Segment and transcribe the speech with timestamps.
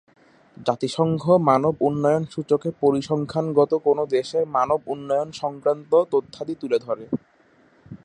[0.57, 7.05] জাতিসংঘ মানব উন্নয়ন সূচকে পরিসংখ্যানগতভাবে কোন দেশের মানব উন্নয়ন সংক্রান্ত তথ্যাদি তুলে ধরে।